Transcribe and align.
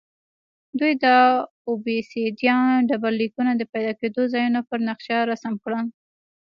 دوی 0.79 0.93
د 1.03 1.05
اوبسیدیان 1.69 2.67
ډبرلیکونو 2.89 3.51
د 3.57 3.63
پیدا 3.73 3.93
کېدو 3.99 4.21
ځایونه 4.33 4.59
پر 4.69 4.79
نقشه 4.89 5.17
رسم 5.31 5.53
کړل 5.63 5.85